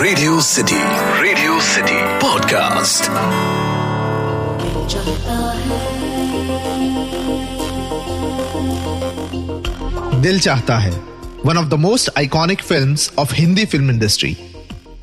[0.00, 0.78] Radio city
[1.22, 3.04] radio city podcast
[10.20, 10.90] Dil Chahta Hai.
[11.46, 14.36] One of the most iconic films of Hindi film industry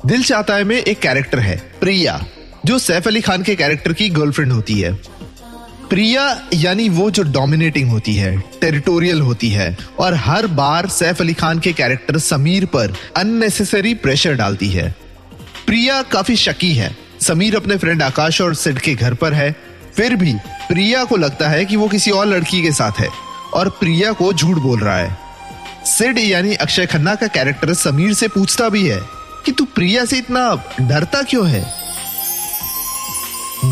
[0.06, 2.24] Dil Chahta Hai में एक character है, प्रिया,
[2.66, 4.92] जो सैफ अली खान के character की girlfriend होती है।
[5.94, 6.22] प्रिया
[6.54, 11.58] यानी वो जो डोमिनेटिंग होती है टेरिटोरियल होती है, और हर बार सैफ अली खान
[11.58, 14.88] के कैरेक्टर समीर पर अननेसेसरी प्रेशर डालती है।
[15.66, 19.50] प्रिया काफ़ी शकी है। समीर अपने फ्रेंड आकाश और सिड के घर पर है।
[19.96, 20.34] फिर भी
[20.68, 23.08] प्रिया को लगता है कि वो किसी और लड़की के साथ है,
[23.54, 25.16] और प्रिया को झूठ बोल रहा है।
[25.86, 29.00] सिड यानी अक्षय खन्ना का कैरेक्टर समीर से पूछता भी है
[29.44, 31.83] कि तू प्रिया से इतना डरता क्यों है?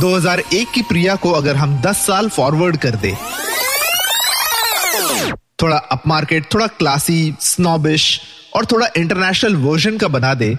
[0.00, 3.14] 2001 की प्रिया को अगर हम 10 साल फॉरवर्ड कर दे
[5.62, 8.04] थोड़ा अपमार्केट थोड़ा क्लासी स्नॉबिश
[8.56, 10.54] और थोड़ा इंटरनेशनल वर्जन का बना दे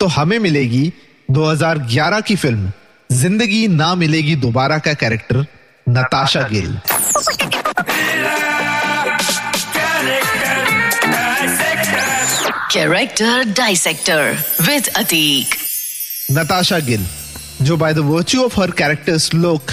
[0.00, 0.92] तो हमें मिलेगी
[1.28, 2.72] 2011 की फ़िल्म
[3.10, 5.44] ज़िंदगी ना मिलेगी दोबारा का character
[5.86, 6.78] Natasha Gill
[12.72, 14.22] Character Dissector
[14.66, 15.56] with Atik.
[16.32, 17.04] Natasha Gill
[17.62, 19.72] जो by the virtue of her characters look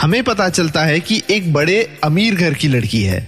[0.00, 3.18] हमें पता चलता है कि एक बड़े अमीर घर की लड़की है।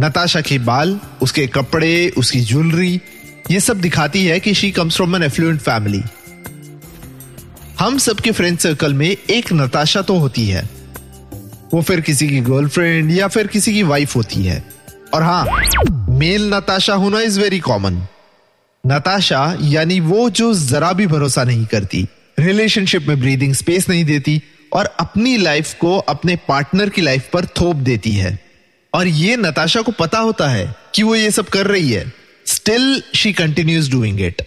[0.00, 3.00] नताशा के बाल, उसके कपड़े, उसकी ज्वेलरी
[3.50, 6.02] ये सब दिखाती है कि she comes from an affluent family
[7.78, 10.68] हम सबके फ्रेंड सर्कल में एक नताशा तो होती है।
[11.74, 14.64] वो फिर किसी की गर्लफ्रेंड या फिर किसी की वाइफ होती है।
[15.14, 15.44] और हाँ
[16.18, 18.02] मेल नताशा होना इज़ वेरी कॉमन
[18.84, 22.06] नताशा, यानी वो जो जरा भी भरोसा नहीं करती
[22.42, 24.40] रिलेशनशिप में ब्रीदिंग स्पेस नहीं देती
[24.72, 28.38] और अपनी लाइफ को अपने पार्टनर की लाइफ पर थोप देती है।
[28.92, 32.12] और ये नताशा को पता होता है कि वो ये सब कर रही है।
[32.46, 34.42] Still she continues doing it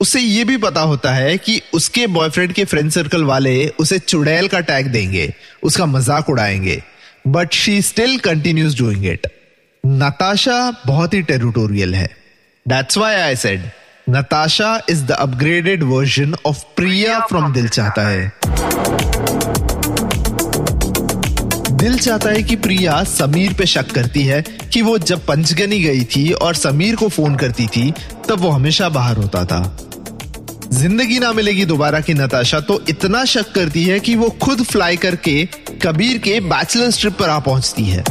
[0.00, 4.48] उसे ये भी पता होता है कि उसके बॉयफ्रेंड के फ्रेंड सर्कल वाले उसे चुड़ैल
[4.48, 5.32] का टैग देंगे,
[5.62, 6.82] उसका मज़ाक उड़ाएँगे।
[7.28, 9.26] But she still continues doing it
[9.84, 12.08] Natasha बहुत ही टेरिटोरियल है।
[12.66, 13.60] That's why I said
[14.08, 18.32] Natasha is the upgraded version of Priya from Dil Chahta Hai
[21.72, 24.40] दिल चाहता है कि प्रिया समीर पे शक करती है
[24.72, 27.90] कि वो जब पंचगनी गई थी और समीर को फ़ोन करती थी,
[28.28, 29.60] तब वो हमेशा बाहर होता था।
[30.72, 34.96] ज़िंदगी ना मिलेगी दोबारा की नताशा तो इतना शक करती है कि वो खुद फ्लाई
[34.96, 35.44] करके
[35.82, 38.04] कबीर के बैचलर ट्रिप पर आ पहुँचती है।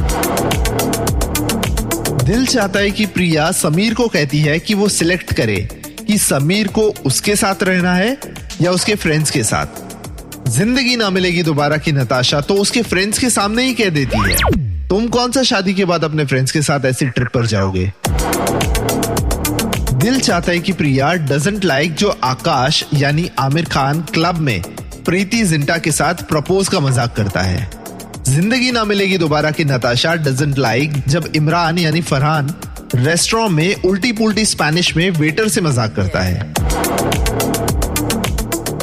[2.23, 5.67] दिल चाहता है कि प्रिया समीर को कहती है कि वो सिलेक्ट करे।
[6.07, 8.17] कि समीर को उसके साथ रहना है
[8.61, 10.49] या उसके फ्रेंड्स के साथ?
[10.49, 14.35] ज़िंदगी ना मिलेगी दोबारा की नताशा तो उसके फ्रेंड्स के सामने ही कह देती है।
[14.87, 17.91] तुम कौन सा शादी के बाद अपने फ्रेंड्स के साथ ऐसी ट्रिप पर जाओगे?
[19.93, 24.61] दिल चाहता है कि प्रिया डजेंट लाइक जो आकाश यानी आमिर खान क्लब में
[25.05, 27.69] प्रीति जिंटा के साथ प्रपोज का मज़ाक करता है।
[28.27, 32.53] ज़िंदगी ना मिलेगी दोबारा की नताशा डजेंट लाइक जब इमरान यानी फरहान
[32.97, 36.53] रेस्टोरेंट में उल्टी पुल्टी स्पेनिश में वेटर से मज़ाक करता है।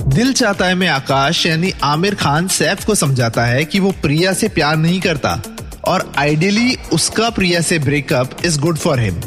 [0.08, 4.32] दिल चाहता है मैं आकाश, यानी आमिर खान सैफ को समझाता है कि वो प्रिया
[4.32, 5.40] से प्यार नहीं करता
[5.84, 9.20] और आइडियली उसका प्रिया से breakup is good for him.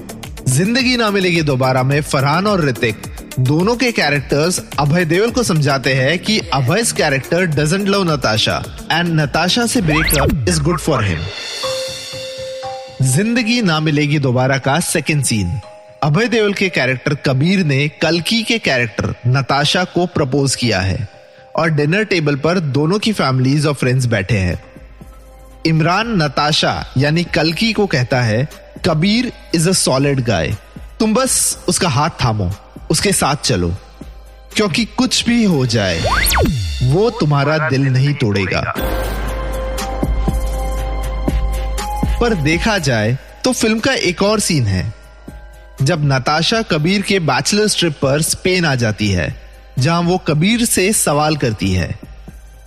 [0.48, 3.08] Zindagi Na Milegi दोबारा में फरहान और ऋतिक।
[3.40, 9.20] दोनों के कैरेक्टर्स अभय देवल को समझाते हैं कि Abhay character doesn't love Natasha and
[9.20, 11.20] Natasha से breakup is good for him
[13.08, 15.52] Zindagi Na Milegi दोबारा का सेकेंड सीन
[16.04, 21.08] अभय देवल के कैरेक्टर कबीर ने कलकी के कैरेक्टर नताशा को प्रपोज किया है
[21.56, 24.60] और डिनर टेबल पर दोनों की फैमिलीज़ और फ्रेंड्स बैठे हैं।
[25.66, 28.48] इमरान नताशा यानी कलकी को कहता है,
[28.86, 30.56] कबीर इज़ अ सॉलिड गाय
[31.00, 32.52] तुम बस उसका हाथ थामो,
[32.92, 33.74] उसके साथ चलो,
[34.56, 36.00] क्योंकि कुछ भी हो जाए,
[36.84, 38.62] वो तुम्हारा दिल नहीं तोड़ेगा।
[42.20, 44.94] पर देखा जाए तो फ़िल्म का एक और सीन है,
[45.82, 49.36] जब नताशा कबीर के बैचलर ट्रिप पर स्पेन आ जाती है,
[49.80, 51.96] जहाँ वो कबीर से सवाल करती है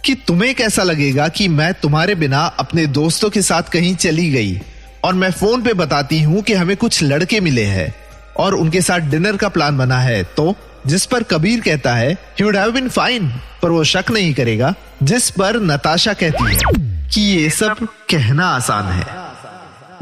[0.05, 4.61] कि तुम्हें कैसा लगेगा कि मैं तुम्हारे बिना अपने दोस्तों के साथ कहीं चली गई
[5.05, 7.95] और मैं फ़ोन पे बताती हूँ कि हमें कुछ लड़के मिले हैं
[8.39, 10.55] और उनके साथ डिनर का प्लान बना है तो
[10.87, 13.29] जिस पर कबीर कहता है he would have been fine
[13.63, 18.93] पर वो शक नहीं करेगा, जिस पर नताशा कहती है कि ये सब कहना आसान
[18.93, 19.20] है।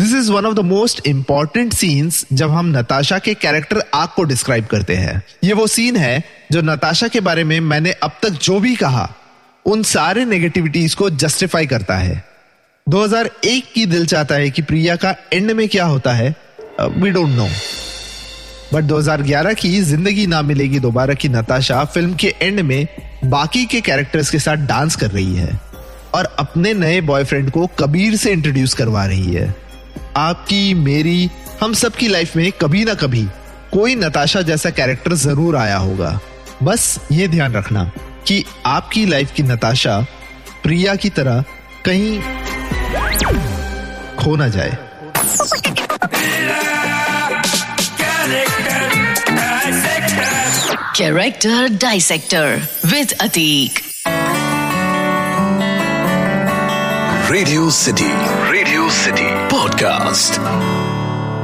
[0.00, 4.24] This is one of the most important scenes जब हम नताशा के कैरेक्टर आग को
[4.24, 6.22] डिस्क्राइब करते हैं। ये वो सीन है
[6.52, 9.08] जो नताशा के बारे में मैंने अब तक जो भी कहा,
[9.66, 12.22] उन सारे नेगेटिविटीज को जस्टिफाई करता है।
[12.86, 16.34] 2001 की दिल चाहता है कि प्रिया का एंड में क्या होता है
[16.80, 17.48] वी डोंट नो
[18.72, 22.86] बट 2011 की ज़िंदगी ना मिलेगी दोबारा की नताशा फ़िल्म के एंड में
[23.24, 25.60] बाकी के कैरेक्टर्स के साथ डांस कर रही है
[26.14, 29.54] और अपने नए बॉयफ्रेंड को कबीर से इंट्रोड्यूस करवा रही है।
[30.16, 31.30] आपकी, मेरी,
[31.60, 33.26] हम सबकी लाइफ में कभी ना कभी
[33.72, 36.18] कोई नताशा जैसा कैरेक्टर ज़रूर आया होगा
[36.62, 37.84] बस ये ध्यान रखना
[38.26, 40.00] कि आपकी लाइफ की नताशा
[40.62, 41.44] प्रिया की तरह
[41.84, 42.20] कहीं
[44.16, 44.76] खो ना जाए
[50.98, 52.46] character Dissector
[52.84, 53.87] with Atik.
[57.30, 58.06] Radio city
[58.52, 60.38] radio city podcast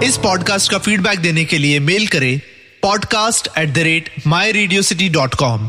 [0.05, 2.39] इस पॉडकास्ट का फीडबैक देने के लिए मेल करें
[2.83, 5.69] podcast at the rate my radio city dot com